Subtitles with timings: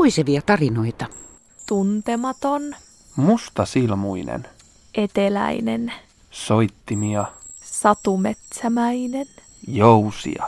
[0.00, 1.06] Puisevia tarinoita.
[1.68, 2.62] Tuntematon.
[3.16, 4.46] Musta silmuinen.
[4.94, 5.92] Eteläinen.
[6.30, 7.24] Soittimia.
[7.62, 9.26] Satumetsämäinen.
[9.68, 10.44] Jousia.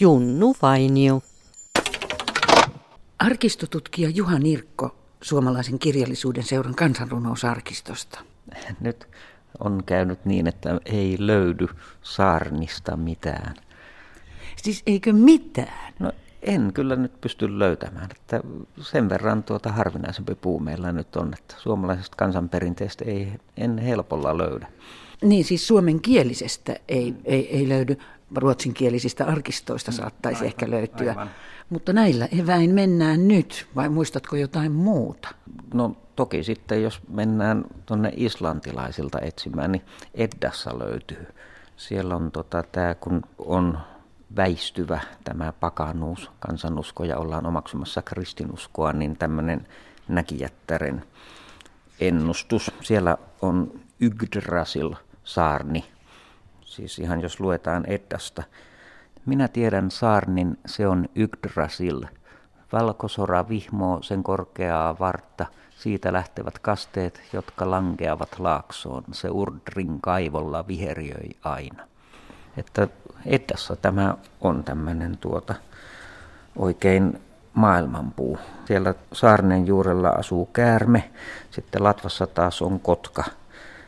[0.00, 1.22] Junnu Vainio.
[3.18, 8.20] Arkistotutkija Juha Nirkko suomalaisen kirjallisuuden seuran kansanrunousarkistosta.
[8.80, 9.08] Nyt
[9.60, 11.66] on käynyt niin, että ei löydy
[12.02, 13.54] saarnista mitään.
[14.56, 15.94] Siis eikö mitään?
[15.98, 16.12] No
[16.44, 18.40] en kyllä nyt pysty löytämään, että
[18.80, 24.66] sen verran tuota harvinaisempi puu meillä nyt on, että suomalaisesta kansanperinteestä ei, en helpolla löydä.
[25.22, 27.96] Niin siis suomenkielisestä ei, ei, ei löydy,
[28.36, 31.10] ruotsinkielisistä arkistoista saattaisi aivan, ehkä löytyä.
[31.10, 31.30] Aivan.
[31.70, 35.28] Mutta näillä eväin mennään nyt, vai muistatko jotain muuta?
[35.74, 39.82] No toki sitten, jos mennään tuonne islantilaisilta etsimään, niin
[40.14, 41.26] Eddassa löytyy.
[41.76, 43.78] Siellä on tota, tämä, kun on
[44.36, 49.66] väistyvä tämä pakanuus, kansanusko ja ollaan omaksumassa kristinuskoa, niin tämmöinen
[50.08, 51.04] näkijättären
[52.00, 52.70] ennustus.
[52.80, 55.84] Siellä on Yggdrasil saarni,
[56.64, 58.42] siis ihan jos luetaan Eddasta.
[59.26, 62.04] Minä tiedän saarnin, se on Yggdrasil.
[62.72, 65.46] Valkosora vihmoo sen korkeaa vartta,
[65.76, 69.04] siitä lähtevät kasteet, jotka lankeavat laaksoon.
[69.12, 71.84] Se Urdrin kaivolla viheriöi aina.
[72.56, 72.88] Että
[73.26, 75.54] Eddassa tämä on tämmöinen tuota,
[76.56, 77.20] oikein
[77.54, 78.38] maailmanpuu.
[78.64, 81.10] Siellä saarnen juurella asuu käärme,
[81.50, 83.24] sitten Latvassa taas on kotka.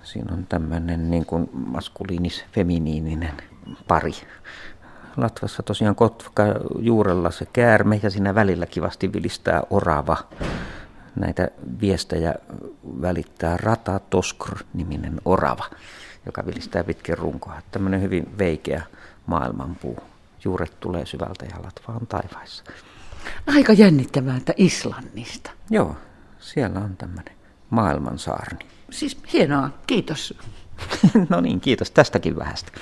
[0.03, 3.43] Siinä on tämmöinen niin kuin maskuliinis-feminiininen
[3.89, 4.13] pari.
[5.17, 6.43] Latvassa tosiaan kotka
[6.79, 10.17] juurella se käärme ja siinä välillä kivasti vilistää orava.
[11.17, 11.49] Näitä
[11.81, 12.35] viestejä
[13.03, 15.65] välittää Rata Toskr-niminen orava,
[16.27, 17.63] joka vilistää pitkin runkoa.
[17.71, 18.83] Tämmöinen hyvin veikeä
[19.27, 19.99] maailmanpuu.
[20.45, 22.65] Juuret tulee syvältä ja latva on taivaissa.
[23.47, 25.51] Aika jännittävää, että Islannista.
[25.71, 25.97] Joo,
[26.39, 27.37] siellä on tämmöinen
[27.71, 28.67] maailmansaarni.
[28.91, 30.35] Siis hienoa, kiitos.
[31.29, 32.73] no niin, kiitos tästäkin vähästä.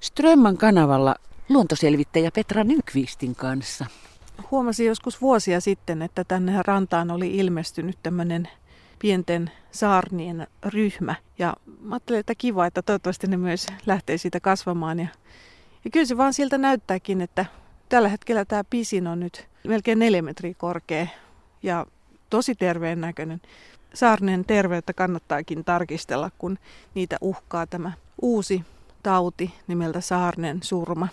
[0.00, 1.14] Strömman kanavalla
[1.48, 3.86] luontoselvittäjä Petra Nykvistin kanssa.
[4.50, 8.48] Huomasin joskus vuosia sitten, että tänne rantaan oli ilmestynyt tämmöinen
[8.98, 11.14] pienten saarnien ryhmä.
[11.38, 14.98] Ja mä ajattelin, että kiva, että toivottavasti ne myös lähtee siitä kasvamaan.
[14.98, 15.08] Ja,
[15.84, 17.44] ja kyllä se vaan siltä näyttääkin, että
[17.88, 21.06] tällä hetkellä tämä pisin on nyt melkein neljä metriä korkea
[21.62, 21.86] ja
[22.30, 23.40] tosi terveen näköinen.
[23.94, 26.58] Saarnen terveyttä kannattaakin tarkistella, kun
[26.94, 27.92] niitä uhkaa tämä
[28.22, 28.64] uusi
[29.02, 31.08] tauti nimeltä saarnen surma,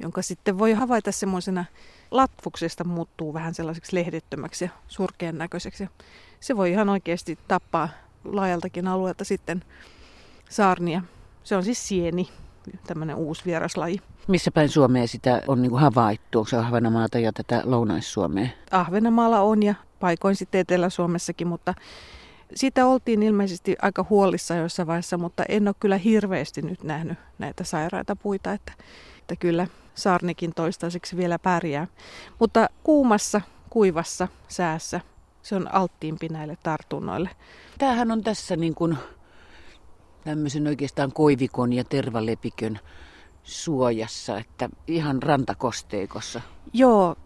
[0.00, 1.64] jonka sitten voi havaita semmoisena
[2.10, 5.88] latvuksesta muuttuu vähän sellaiseksi lehdettömäksi ja surkean näköiseksi.
[6.44, 7.88] Se voi ihan oikeasti tappaa
[8.24, 9.64] laajaltakin alueelta sitten
[10.50, 11.02] saarnia.
[11.44, 12.28] Se on siis sieni,
[12.86, 14.00] tämmöinen uusi vieraslaji.
[14.28, 16.38] Missä päin Suomea sitä on niin kuin havaittu?
[16.38, 18.48] Onko se Ahvenamaata ja tätä Lounais-Suomea?
[18.70, 21.74] Ahvenamaalla on ja paikoin sitten Etelä-Suomessakin, mutta
[22.54, 27.64] siitä oltiin ilmeisesti aika huolissa jossain vaiheessa, mutta en ole kyllä hirveästi nyt nähnyt näitä
[27.64, 28.72] sairaita puita, että,
[29.18, 31.86] että kyllä saarnikin toistaiseksi vielä pärjää.
[32.38, 33.40] Mutta kuumassa,
[33.70, 35.00] kuivassa säässä
[35.44, 37.30] se on alttiimpi näille tartunnoille.
[37.78, 38.98] Tämähän on tässä niin kuin
[40.24, 42.80] tämmöisen oikeastaan koivikon ja tervalepikön
[43.42, 46.40] suojassa, että ihan rantakosteikossa.
[46.72, 47.16] Joo,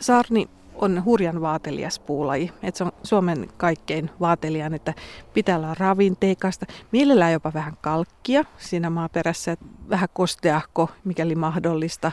[0.00, 2.52] saarni on hurjan vaatelias puulaji.
[2.62, 4.94] että se on Suomen kaikkein vaatelijan, että
[5.34, 12.12] pitää olla ravinteikasta, mielellään jopa vähän kalkkia siinä maaperässä, että vähän kosteahko, mikäli mahdollista,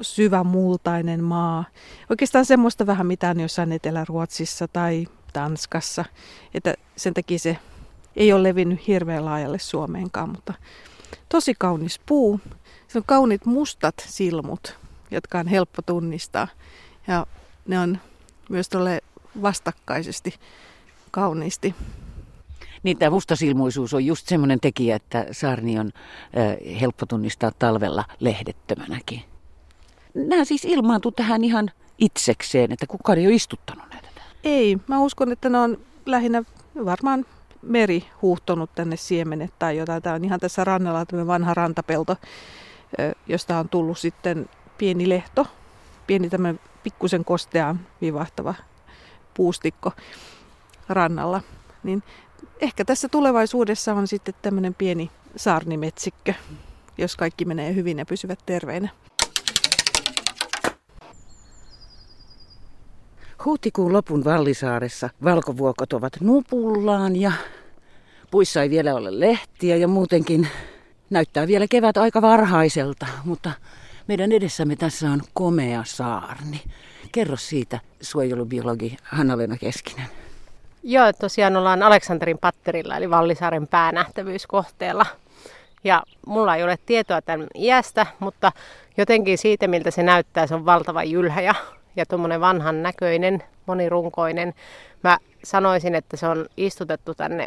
[0.00, 1.64] syvä multainen maa.
[2.10, 6.04] Oikeastaan semmoista vähän mitä on jossain Etelä-Ruotsissa tai Tanskassa,
[6.54, 7.58] että sen takia se
[8.16, 10.54] ei ole levinnyt hirveän laajalle Suomeenkaan, mutta
[11.28, 12.40] tosi kaunis puu.
[12.88, 14.78] Se on kauniit mustat silmut,
[15.10, 16.48] jotka on helppo tunnistaa.
[17.06, 17.26] Ja
[17.66, 17.98] ne on
[18.48, 19.00] myös tuolle
[19.42, 20.34] vastakkaisesti
[21.10, 21.74] kauniisti.
[22.82, 29.37] Niin tämä mustasilmuisuus on just semmoinen tekijä, että saarni on äh, helppo tunnistaa talvella lehdettömänäkin.
[30.14, 34.08] Nämä siis ilmaantuu tähän ihan itsekseen, että kukaan ei ole istuttanut näitä.
[34.44, 36.42] Ei, mä uskon, että ne on lähinnä
[36.84, 37.26] varmaan
[37.62, 40.02] meri huuhtonut tänne siemenet tai jotain.
[40.02, 42.16] Tämä on ihan tässä rannalla tämä vanha rantapelto,
[43.26, 45.46] josta on tullut sitten pieni lehto,
[46.06, 48.54] pieni tämmöinen pikkusen kostea vivahtava
[49.34, 49.92] puustikko
[50.88, 51.40] rannalla.
[51.82, 52.02] Niin
[52.60, 56.34] ehkä tässä tulevaisuudessa on sitten tämmöinen pieni saarnimetsikkö,
[56.98, 58.88] jos kaikki menee hyvin ja pysyvät terveinä.
[63.44, 67.32] Huhtikuun lopun Vallisaaressa valkovuokot ovat nupullaan ja
[68.30, 70.48] puissa ei vielä ole lehtiä ja muutenkin
[71.10, 73.52] näyttää vielä kevät aika varhaiselta, mutta
[74.08, 76.60] Meidän edessämme tässä on komea saarni.
[77.12, 80.06] Kerro siitä suojelubiologi Hanna-Leena Keskinen.
[80.82, 85.06] Joo, tosiaan ollaan Aleksanterin patterilla eli Vallisaaren päänähtävyyskohteella.
[85.84, 88.52] Ja mulla ei ole tietoa tämän iästä, mutta
[88.96, 91.54] jotenkin siitä, miltä se näyttää, se on valtava jylhä ja,
[91.98, 94.54] ja tuommoinen vanhan näköinen, monirunkoinen.
[95.04, 97.46] Mä sanoisin, että se on istutettu tänne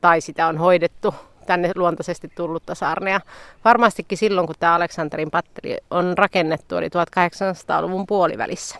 [0.00, 1.14] tai sitä on hoidettu
[1.46, 3.20] tänne luontaisesti tullutta saarnea.
[3.64, 8.78] Varmastikin silloin, kun tämä Aleksanterin patteri on rakennettu, oli 1800-luvun puolivälissä.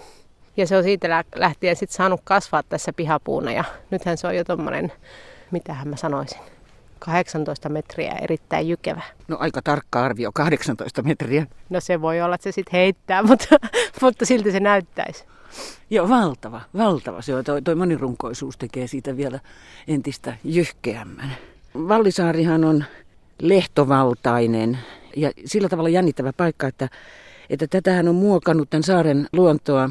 [0.57, 4.45] Ja se on siitä lähtien sitten saanut kasvaa tässä pihapuuna ja nythän se on jo
[4.45, 4.93] tuommoinen,
[5.51, 6.41] mitähän mä sanoisin,
[6.99, 9.03] 18 metriä erittäin jykevä.
[9.29, 11.47] No aika tarkka arvio, 18 metriä.
[11.71, 13.57] No se voi olla, että se sitten heittää, mutta,
[14.01, 15.25] mutta silti se näyttäisi.
[15.91, 17.23] Joo, valtava, valtava.
[17.23, 19.41] Se on, toi, toi monirunkoisuus tekee siitä vielä
[19.89, 21.37] entistä jyhkeämmän.
[21.75, 22.85] Vallisaarihan on
[23.43, 24.79] lehtovaltainen
[25.17, 26.89] ja sillä tavalla jännittävä paikka, että,
[27.51, 29.91] että tätähän on muokannut tämän saaren luontoa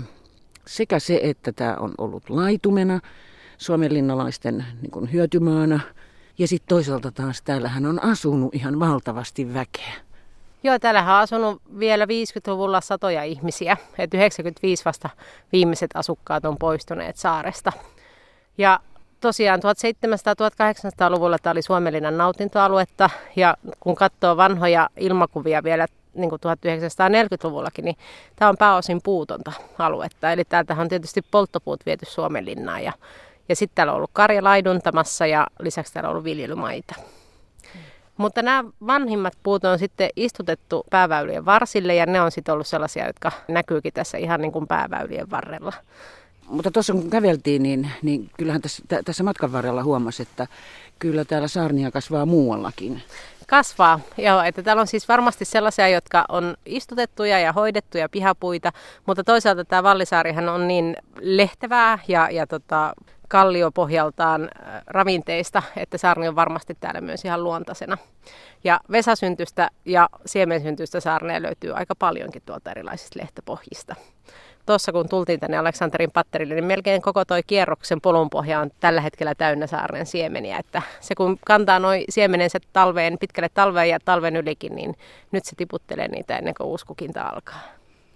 [0.67, 2.99] sekä se, että tämä on ollut laitumena
[3.57, 5.79] suomenlinnalaisten niin hyötymaana–
[6.37, 9.93] ja sitten toisaalta taas täällähän on asunut ihan valtavasti väkeä.
[10.63, 13.77] Joo, täällähän on asunut vielä 50-luvulla satoja ihmisiä.
[13.97, 15.09] Et 95 vasta
[15.51, 17.71] viimeiset asukkaat on poistuneet saaresta.
[18.57, 18.79] Ja
[19.21, 23.09] tosiaan 1700-1800-luvulla tämä oli Suomenlinnan nautintoaluetta.
[23.35, 27.97] Ja kun katsoo vanhoja ilmakuvia vielä niin kuin 1940-luvullakin, niin
[28.35, 30.31] tämä on pääosin puutonta aluetta.
[30.31, 32.93] Eli täältä on tietysti polttopuut viety Suomenlinnaan ja
[33.49, 36.95] ja sitten täällä on ollut karja laiduntamassa ja lisäksi täällä on ollut viljelymaita.
[38.17, 43.07] Mutta nämä vanhimmat puut on sitten istutettu pääväylien varsille ja ne on sitten ollut sellaisia,
[43.07, 45.73] jotka näkyykin tässä ihan niin kuin pääväylien varrella.
[46.47, 50.47] Mutta tuossa kun käveltiin, niin, niin kyllähän tässä, tässä matkan varrella huomasi, että
[50.99, 53.01] kyllä täällä saarnia kasvaa muuallakin.
[53.47, 54.41] Kasvaa, joo.
[54.41, 58.71] Että täällä on siis varmasti sellaisia, jotka on istutettuja ja hoidettuja pihapuita,
[59.05, 62.93] mutta toisaalta tämä Vallisaarihan on niin lehtevää ja, ja tota,
[63.27, 67.97] kalliopohjaltaan äh, ravinteista, että saarni on varmasti täällä myös ihan luontaisena.
[68.63, 73.95] Ja vesasyntystä ja siemensyntystä saarnea löytyy aika paljonkin tuolta erilaisista lehtopohjista.
[74.65, 79.35] Tuossa kun tultiin tänne Aleksanterin patterille, niin melkein koko toi kierroksen polunpohja on tällä hetkellä
[79.35, 80.57] täynnä saarnen siemeniä.
[80.57, 84.95] Että se kun kantaa noin siemenensä talveen, pitkälle talveen ja talven ylikin, niin
[85.31, 87.59] nyt se tiputtelee niitä ennen kuin uusi kukinta alkaa.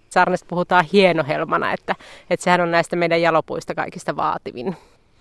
[0.10, 1.96] Saarnesta puhutaan hienohelmana, että,
[2.30, 4.78] että sehän on näistä meidän jalopuista kaikista vaativin.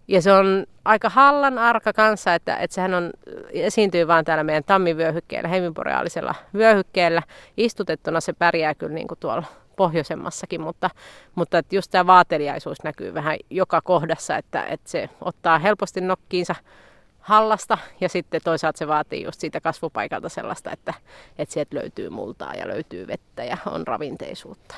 [0.08, 3.10] Ja se on aika hallan arka kanssa, että, että sehän on,
[3.50, 7.22] esiintyy vaan täällä meidän tammivyöhykkeellä, heminboreaalisella vyöhykkeellä.
[7.56, 9.44] Istutettuna se pärjää kyllä niin kuin tuolla
[9.76, 10.90] pohjoisemmassakin, mutta,
[11.34, 16.54] mutta että just tämä vaateliaisuus näkyy vähän joka kohdassa, että, että se ottaa helposti nokkiinsa
[17.18, 20.94] hallasta ja sitten toisaalta se vaatii just siitä kasvupaikalta sellaista, että,
[21.38, 24.74] että sieltä löytyy multaa ja löytyy vettä ja on ravinteisuutta.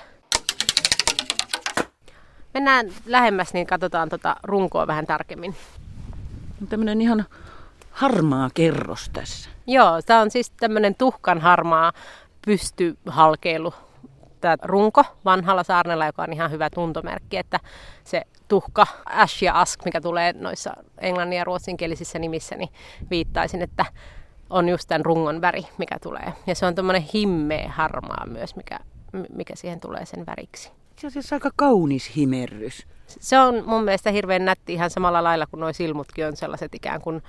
[2.54, 5.54] Mennään lähemmäs, niin katsotaan tuota runkoa vähän tarkemmin.
[6.68, 7.24] Tämmöinen ihan
[7.90, 9.50] harmaa kerros tässä.
[9.66, 11.92] Joo, tämä on siis tämmöinen tuhkan harmaa
[12.46, 13.74] pystyhalkeilu
[14.40, 17.60] tämä runko vanhalla saarnella, joka on ihan hyvä tuntomerkki, että
[18.04, 22.70] se tuhka, ash ja ask, mikä tulee noissa englannin ja ruotsinkielisissä nimissä, niin
[23.10, 23.84] viittaisin, että
[24.50, 26.32] on just tämän rungon väri, mikä tulee.
[26.46, 28.78] Ja se on tämmöinen himmeä harmaa myös, mikä,
[29.34, 32.86] mikä siihen tulee sen väriksi itse asiassa aika kaunis himerrys.
[33.06, 37.00] Se on mun mielestä hirveän nätti ihan samalla lailla kuin nuo silmutkin on sellaiset ikään
[37.00, 37.22] kuin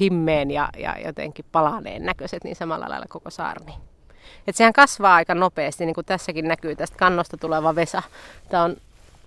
[0.00, 3.74] himmeen ja, ja jotenkin palaneen näköiset, niin samalla lailla koko saarni.
[4.46, 8.02] Et sehän kasvaa aika nopeasti, niin kuin tässäkin näkyy tästä kannosta tuleva vesa.
[8.48, 8.76] Tämä on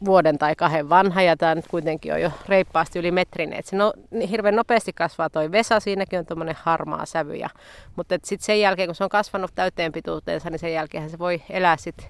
[0.05, 3.53] vuoden tai kahden vanha ja tämä nyt kuitenkin on jo reippaasti yli metrin.
[3.53, 3.93] Et se no,
[4.29, 7.36] hirveän nopeasti kasvaa toi vesa, siinäkin on tuommoinen harmaa sävy.
[7.36, 7.50] Ja,
[7.96, 11.41] mutta sitten sen jälkeen, kun se on kasvanut täyteen pituuteensa, niin sen jälkeen se voi
[11.50, 12.05] elää sitten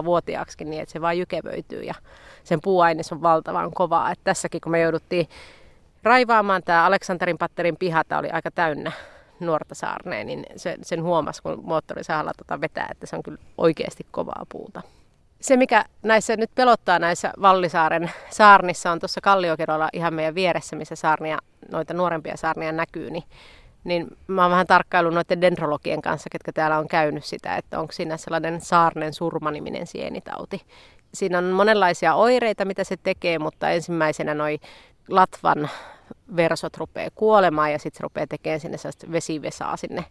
[0.00, 1.94] 200-300 vuotiaaksi niin, että se vaan jykevöityy ja
[2.44, 4.10] sen puuaines on valtavan kovaa.
[4.10, 5.28] Et tässäkin kun me jouduttiin
[6.02, 8.92] raivaamaan tämä Aleksanterin patterin piha, tämä oli aika täynnä
[9.40, 14.06] nuorta saarneen, niin sen, sen huomasi, kun moottorisahalla tota vetää, että se on kyllä oikeasti
[14.10, 14.82] kovaa puuta
[15.40, 20.94] se, mikä näissä nyt pelottaa näissä Vallisaaren saarnissa, on tuossa Kalliokerolla ihan meidän vieressä, missä
[20.94, 21.38] saarnia,
[21.72, 23.24] noita nuorempia saarnia näkyy, niin,
[23.84, 27.92] niin mä oon vähän tarkkaillut noiden dendrologien kanssa, ketkä täällä on käynyt sitä, että onko
[27.92, 30.62] siinä sellainen saarnen surmaniminen sienitauti.
[31.14, 34.58] Siinä on monenlaisia oireita, mitä se tekee, mutta ensimmäisenä noi
[35.08, 35.70] latvan
[36.36, 38.78] versot rupeaa kuolemaan ja sitten se rupeaa tekemään sinne
[39.12, 40.04] vesivesaa sinne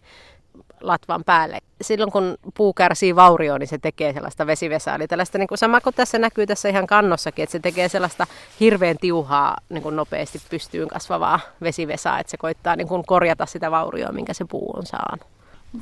[0.82, 1.58] latvan päälle.
[1.82, 4.96] Silloin kun puu kärsii vaurioon, niin se tekee sellaista vesivesaa.
[4.96, 8.28] Eli tällaista niin kuin sama kuin tässä näkyy tässä ihan kannossakin, että se tekee sellaista
[8.60, 13.72] hirveän tiuhaa niin kuin nopeasti pystyyn kasvavaa vesivesaa, että se koittaa niin kuin korjata sitä
[13.72, 15.28] vaurioa, minkä se puu on saanut.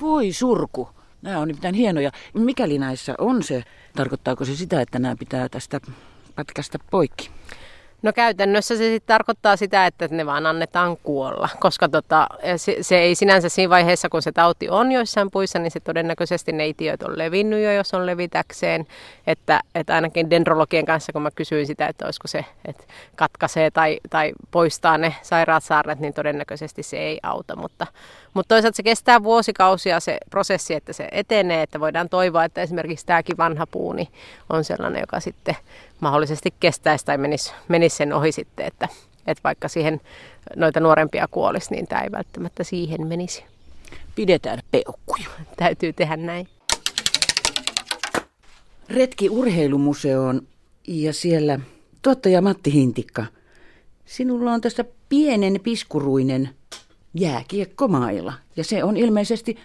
[0.02, 0.90] Voi surku.
[1.22, 2.12] Nämä on nimittäin hienoja.
[2.34, 3.64] Mikäli näissä on se,
[3.96, 5.82] tarkoittaako se sitä, että nämä pitää tästä
[6.36, 7.30] pätkästä poikki?
[8.02, 12.28] No käytännössä se sitten tarkoittaa sitä, että ne vaan annetaan kuolla, koska tota,
[12.58, 16.52] se, se ei sinänsä siinä vaiheessa, kun se tauti on joissain puissa, niin se todennäköisesti
[16.52, 18.88] ne itiöt on levinnyt jo, jos on levitäkseen.
[19.28, 22.84] Että, että ainakin dendrologien kanssa, kun mä kysyin sitä, että olisiko se, että
[23.16, 27.56] katkaisee tai, tai poistaa ne sairaat saarnet, niin todennäköisesti se ei auta.
[27.56, 27.88] Mutta,
[28.38, 33.06] mutta toisaalta se kestää vuosikausia se prosessi, että se etenee, että voidaan toivoa, että esimerkiksi
[33.06, 34.10] tämäkin vanha puuni
[34.50, 35.56] on sellainen, joka sitten
[36.00, 38.88] mahdollisesti kestäisi tai menisi, menisi sen ohi sitten, että,
[39.28, 40.02] että vaikka siihen
[40.56, 43.44] noita nuorempia kuolisi, niin tämä ei välttämättä siihen menisi.
[44.16, 45.28] Pidetään peukkuja.
[45.58, 46.48] Täytyy tehdä näin.
[48.90, 50.42] Retki urheilumuseoon
[50.88, 51.60] ja siellä
[52.02, 53.26] tuottaja Matti Hintikka.
[54.06, 56.50] Sinulla on tässä pienen piskuruinen
[57.20, 59.58] jääkiekkomailla ja se on ilmeisesti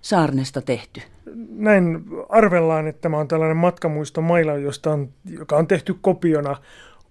[0.00, 1.00] saarnesta tehty.
[1.48, 6.56] Näin arvellaan, että tämä on tällainen matkamuistomaila, josta on, joka on tehty kopiona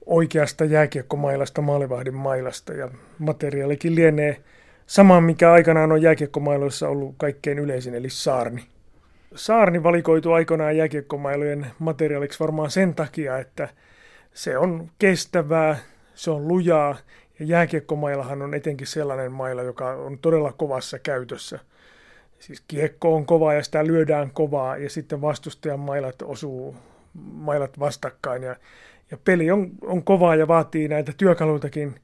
[0.05, 2.73] oikeasta jääkiekkomailasta, maalivahdin mailasta.
[2.73, 4.43] Ja materiaalikin lienee
[4.87, 8.63] sama, mikä aikanaan on jääkiekkomailoissa ollut kaikkein yleisin, eli saarni.
[9.35, 13.69] Saarni valikoitu aikanaan jääkiekkomailojen materiaaliksi varmaan sen takia, että
[14.33, 15.77] se on kestävää,
[16.15, 16.97] se on lujaa ja
[17.47, 21.59] jääkiekkomailahan on etenkin sellainen maila, joka on todella kovassa käytössä.
[22.39, 26.75] Siis kiekko on kova ja sitä lyödään kovaa ja sitten vastustajan mailat osuu
[27.33, 28.55] mailat vastakkain ja,
[29.11, 31.95] ja peli on, on kovaa ja vaatii näitä työkaluitakin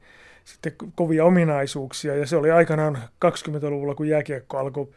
[0.43, 4.87] sitten kovia ominaisuuksia ja se oli aikanaan 20-luvulla, kun jääkiekko alkoi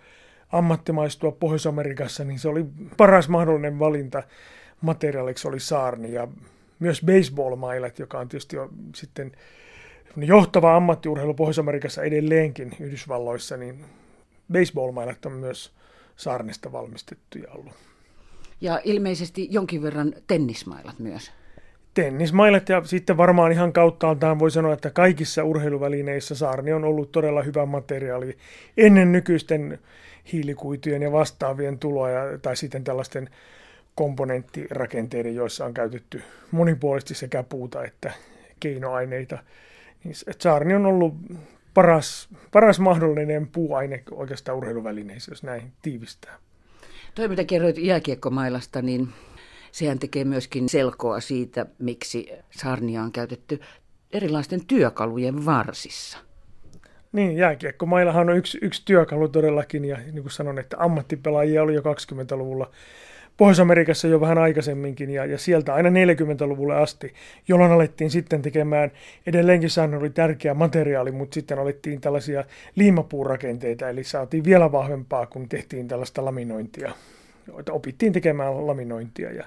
[0.53, 2.65] ammattimaistua Pohjois-Amerikassa, niin se oli
[2.97, 4.23] paras mahdollinen valinta
[4.81, 6.29] materiaaliksi oli saarni ja
[6.79, 9.33] myös baseball-mailat, joka on tietysti jo sitten
[10.17, 13.85] johtava ammattiurheilu Pohjois-Amerikassa edelleenkin Yhdysvalloissa, niin
[14.53, 15.73] baseball-mailat on myös
[16.17, 17.73] saarnista valmistettuja ollut.
[18.61, 21.33] Ja ilmeisesti jonkin verran tennismailat myös.
[21.95, 27.43] Tennismailat ja sitten varmaan ihan kauttaaltaan voi sanoa, että kaikissa urheiluvälineissä saarni on ollut todella
[27.43, 28.37] hyvä materiaali
[28.77, 29.79] ennen nykyisten
[30.33, 32.09] hiilikuitujen ja vastaavien tuloa
[32.43, 33.31] tai sitten tällaisten
[33.95, 38.13] komponenttirakenteiden, joissa on käytetty monipuolisesti sekä puuta että
[38.61, 39.39] keinoaineita.
[40.05, 41.15] Niin saarni on ollut
[41.75, 46.39] paras, paras mahdollinen puuaine oikeastaan urheiluvälineissä, jos näin tiivistää.
[47.15, 49.09] Toi, mitä kerroit jääkiekkomailasta, niin
[49.73, 53.61] sehän tekee myöskin selkoa siitä, miksi sarnia on käytetty
[54.13, 56.19] erilaisten työkalujen varsissa.
[57.13, 61.81] Niin, jääkiekkomailahan on yksi, yksi työkalu todellakin, ja niin kuin sanon, että ammattipelaajia oli jo
[61.81, 62.71] 20-luvulla
[63.37, 67.15] Pohjois-Amerikassa jo vähän aikaisemminkin ja, ja sieltä aina 40-luvulle asti,
[67.49, 68.91] jolloin alettiin sitten tekemään,
[69.27, 72.45] edelleenkin säännön oli tärkeä materiaali, mutta sitten alettiin tällaisia
[72.77, 76.93] liimapuurakenteita, eli saatiin vielä vahvempaa, kun tehtiin tällaista laminointia.
[77.71, 79.45] Opittiin tekemään laminointia ja, ja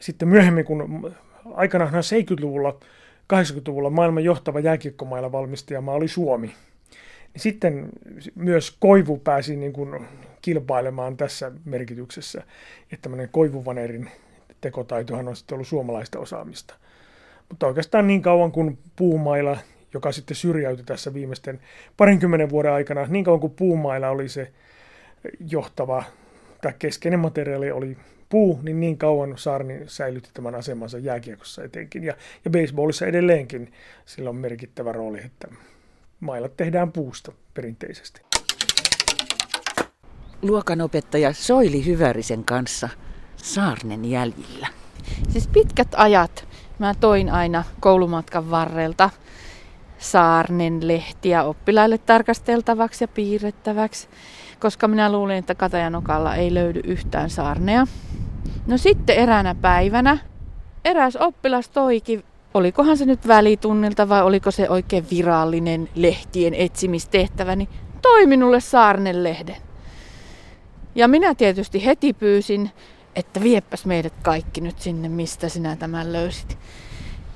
[0.00, 1.12] sitten myöhemmin, kun
[1.54, 2.78] aikanaan 70-luvulla,
[3.34, 6.46] 80-luvulla maailman johtava jääkiekkomailla valmistajamaa oli Suomi,
[7.34, 7.88] niin sitten
[8.34, 10.06] myös koivu pääsi niin kuin
[10.42, 12.42] kilpailemaan tässä merkityksessä.
[12.82, 14.10] Että tämmöinen koivuvanerin
[14.60, 16.74] tekotaitohan on sitten ollut suomalaista osaamista.
[17.48, 19.58] Mutta oikeastaan niin kauan kuin puumaila,
[19.94, 21.60] joka sitten syrjäytyi tässä viimeisten
[21.96, 24.52] parinkymmenen vuoden aikana, niin kauan kuin puumaila oli se
[25.50, 26.04] johtava
[26.60, 27.96] tai keskeinen materiaali oli
[28.28, 32.04] puu, niin niin kauan Saarni säilytti tämän asemansa jääkiekossa etenkin.
[32.04, 32.14] Ja,
[32.44, 33.72] ja baseballissa edelleenkin
[34.06, 35.48] sillä on merkittävä rooli, että
[36.20, 38.20] mailat tehdään puusta perinteisesti
[40.42, 42.88] luokanopettaja Soili Hyvärisen kanssa
[43.36, 44.66] Saarnen jäljillä.
[45.28, 49.10] Siis pitkät ajat mä toin aina koulumatkan varrelta
[49.98, 54.08] Saarnen lehtiä oppilaille tarkasteltavaksi ja piirrettäväksi,
[54.60, 57.86] koska minä luulin, että Katajanokalla ei löydy yhtään saarnea.
[58.66, 60.18] No sitten eräänä päivänä
[60.84, 67.68] eräs oppilas toikin, olikohan se nyt välitunnilta vai oliko se oikein virallinen lehtien etsimistehtävä, niin
[68.02, 69.67] toi minulle saarnen lehden.
[70.94, 72.70] Ja minä tietysti heti pyysin,
[73.16, 76.58] että vieppäs meidät kaikki nyt sinne, mistä sinä tämän löysit.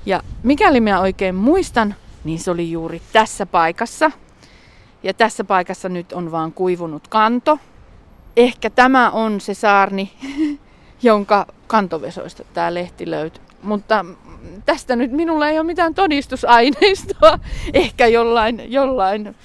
[0.05, 4.11] Ja mikäli minä oikein muistan, niin se oli juuri tässä paikassa.
[5.03, 7.59] Ja tässä paikassa nyt on vaan kuivunut kanto.
[8.37, 10.13] Ehkä tämä on se saarni,
[11.03, 13.43] jonka kantovesoista tämä lehti löytyy.
[13.63, 14.05] Mutta
[14.65, 17.39] tästä nyt minulla ei ole mitään todistusaineistoa.
[17.73, 19.35] Ehkä jollain, jollain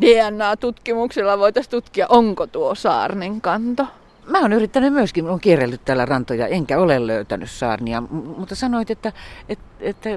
[0.00, 3.86] DNA-tutkimuksella voitaisiin tutkia, onko tuo saarnen kanto.
[4.26, 8.00] Mä oon yrittänyt myöskin, on kierrellyt täällä rantoja, enkä ole löytänyt saarnia,
[8.38, 9.12] mutta sanoit, että,
[9.48, 10.08] että, että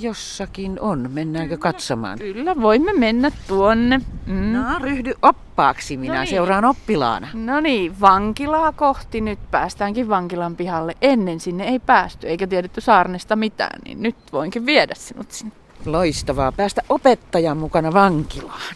[0.00, 1.10] jossakin on.
[1.12, 2.18] Mennäänkö katsomaan?
[2.18, 4.00] Kyllä, voimme mennä tuonne.
[4.26, 4.52] Mm.
[4.52, 6.30] No, ryhdy oppaaksi, minä No niin.
[6.30, 7.28] seuraan oppilaana.
[7.34, 10.94] No niin, vankilaa kohti nyt päästäänkin vankilan pihalle.
[11.02, 15.52] Ennen sinne ei päästy, eikä tiedetty saarnesta mitään, niin nyt voinkin viedä sinut sinne.
[15.86, 18.74] Loistavaa päästä opettajan mukana vankilaan.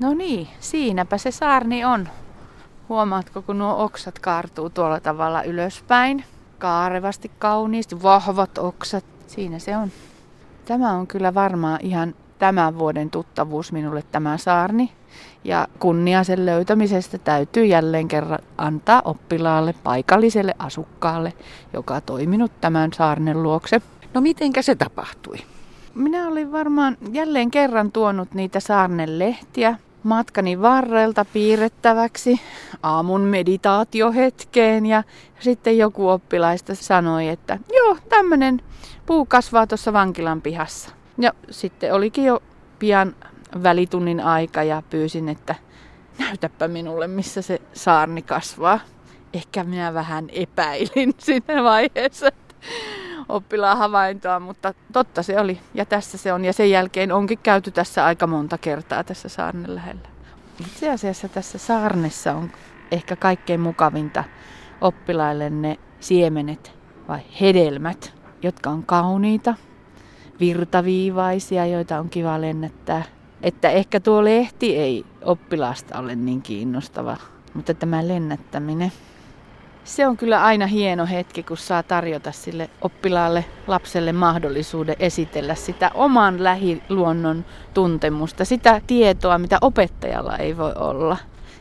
[0.00, 2.08] No niin, siinäpä se saarni on.
[2.88, 6.24] Huomaatko, kun nuo oksat kaartuu tuolla tavalla ylöspäin?
[6.58, 9.04] Kaarevasti, kauniisti, vahvat oksat.
[9.26, 9.90] Siinä se on.
[10.64, 14.92] Tämä on kyllä varmaan ihan tämän vuoden tuttavuus minulle tämä saarni.
[15.44, 21.32] Ja kunnia sen löytämisestä täytyy jälleen kerran antaa oppilaalle, paikalliselle asukkaalle,
[21.72, 23.82] joka on toiminut tämän saarnen luokse.
[24.14, 25.36] No mitenkä se tapahtui?
[25.94, 32.40] Minä olin varmaan jälleen kerran tuonut niitä saarnelehtiä matkani varrelta piirrettäväksi
[32.82, 35.02] aamun meditaatiohetkeen ja
[35.40, 38.62] sitten joku oppilaista sanoi, että joo, tämmöinen
[39.06, 40.90] puu kasvaa tuossa vankilan pihassa.
[41.18, 42.42] Ja sitten olikin jo
[42.78, 43.14] pian
[43.62, 45.54] välitunnin aika ja pyysin, että
[46.18, 48.80] näytäpä minulle, missä se saarni kasvaa.
[49.32, 52.54] Ehkä minä vähän epäilin siinä vaiheessa että
[53.28, 55.60] oppilaan havaintoa, mutta totta se oli.
[55.74, 56.44] Ja tässä se on.
[56.44, 60.08] Ja sen jälkeen onkin käyty tässä aika monta kertaa tässä saarnen lähellä.
[60.60, 62.50] Itse asiassa tässä saarnessa on
[62.90, 64.24] ehkä kaikkein mukavinta
[64.80, 66.72] oppilaille ne siemenet
[67.08, 69.54] vai hedelmät, jotka on kauniita,
[70.40, 73.02] virtaviivaisia, joita on kiva lennättää.
[73.42, 77.16] Että ehkä tuo lehti ei oppilaasta ole niin kiinnostava,
[77.54, 78.92] mutta tämä lennättäminen,
[79.88, 85.90] se on kyllä aina hieno hetki, kun saa tarjota sille oppilaalle, lapselle mahdollisuuden esitellä sitä
[85.94, 91.16] oman lähiluonnon tuntemusta, sitä tietoa, mitä opettajalla ei voi olla.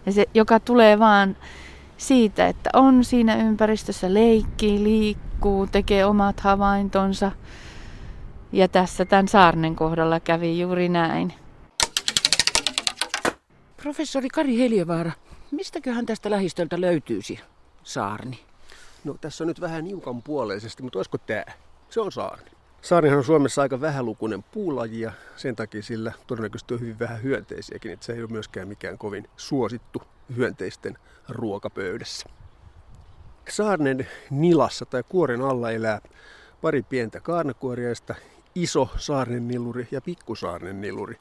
[0.05, 1.37] Ja se, joka tulee vaan
[1.97, 7.31] siitä, että on siinä ympäristössä, leikkii, liikkuu, tekee omat havaintonsa.
[8.51, 11.33] Ja tässä tämän saarnen kohdalla kävi juuri näin.
[13.81, 15.11] Professori Kari Heljevaara,
[15.51, 17.39] mistäköhän tästä lähistöltä löytyisi
[17.87, 18.39] saarni?
[19.03, 21.45] No tässä on nyt vähän niukan puoleisesti, mutta olisiko tämä?
[21.89, 22.51] Se on saarni.
[22.81, 27.91] Saarnihan on Suomessa aika vähälukuinen puulaji ja sen takia sillä todennäköisesti on hyvin vähän hyönteisiäkin,
[27.91, 30.01] että se ei ole myöskään mikään kovin suosittu
[30.35, 30.97] hyönteisten
[31.29, 32.29] ruokapöydässä.
[33.49, 36.01] Saarnen nilassa tai kuoren alla elää
[36.61, 38.15] pari pientä kaarnakuoriaista,
[38.55, 41.19] iso saarnen niluri ja pikkusaarnen niluri,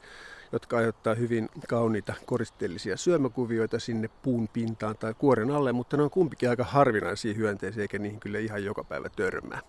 [0.52, 6.10] jotka aiheuttaa hyvin kauniita koristeellisia syömäkuvioita sinne puun pintaan tai kuoren alle, mutta ne on
[6.10, 9.60] kumpikin aika harvinaisia hyönteisiä, eikä niihin kyllä ihan joka päivä törmää.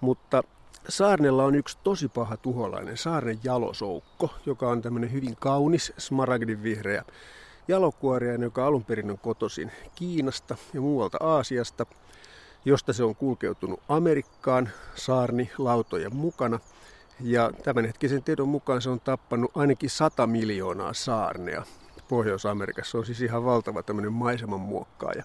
[0.00, 0.42] Mutta
[0.88, 7.04] Saarnella on yksi tosi paha tuholainen, saarnen jalosoukko, joka on tämmöinen hyvin kaunis, smaragdin vihreä
[7.68, 11.86] jalokuoriainen, joka alun perin on kotoisin Kiinasta ja muualta Aasiasta,
[12.64, 16.58] josta se on kulkeutunut Amerikkaan saarni lautojen mukana.
[17.22, 21.62] Ja tämänhetkisen tiedon mukaan se on tappanut ainakin 100 miljoonaa saarnea
[22.08, 22.98] Pohjois-Amerikassa.
[22.98, 25.24] On siis ihan valtava tämmöinen maiseman muokkaaja.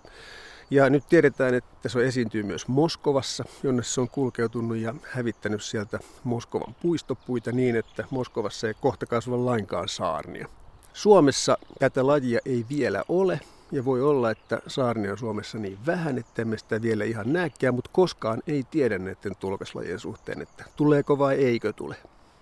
[0.69, 5.99] Ja nyt tiedetään, että se esiintyy myös Moskovassa, jonne se on kulkeutunut ja hävittänyt sieltä
[6.23, 10.47] Moskovan puistopuita niin, että Moskovassa ei kohta kasva lainkaan saarnia.
[10.93, 13.39] Suomessa tätä lajia ei vielä ole,
[13.71, 17.75] ja voi olla, että saarnia on Suomessa niin vähän, että emme sitä vielä ihan näkään,
[17.75, 21.95] mutta koskaan ei tiedä näiden tulkaslajien suhteen, että tuleeko vai eikö tule.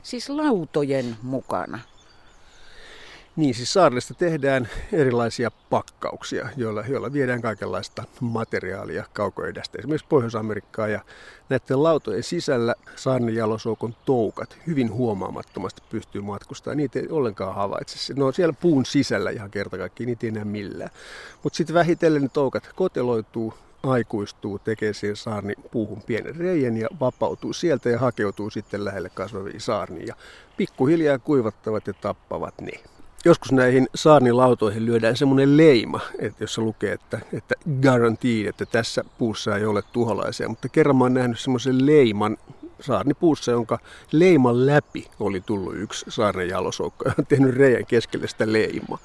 [0.04, 1.80] Siis lautojen mukana.
[3.36, 10.88] Niin, siis saarnesta tehdään erilaisia pakkauksia, joilla, joilla viedään kaikenlaista materiaalia kaukoidästä, esimerkiksi Pohjois-Amerikkaa.
[10.88, 11.02] Ja
[11.50, 16.78] näiden lautojen sisällä saarnijalosoukon toukat hyvin huomaamattomasti pystyy matkustamaan.
[16.78, 18.14] Niitä ei ollenkaan havaitse.
[18.14, 20.90] Ne on siellä puun sisällä ihan kerta kaikkiaan, niitä ei näe millään.
[21.44, 27.54] Mutta sitten vähitellen ne toukat koteloituu, aikuistuu, tekee siihen saarni puuhun pienen reijän ja vapautuu
[27.54, 30.08] sieltä ja hakeutuu sitten lähelle kasvaviin saarniin.
[30.08, 30.16] Ja
[30.58, 32.72] pikkuhiljaa kuivattavat ja tappavat ne.
[33.26, 39.58] Joskus näihin saarnilautoihin lyödään semmoinen leima, että jossa lukee, että, että guaranteed, että tässä puussa
[39.58, 40.50] ei ole tuholaisia.
[40.50, 42.38] Mutta kerran mä oon nähnyt semmoisen leiman
[42.82, 43.80] saarnipuussa, jonka
[44.12, 48.98] leiman läpi oli tullut yksi saarnen jalosoukko ja on tehnyt reijän keskelle sitä leimaa.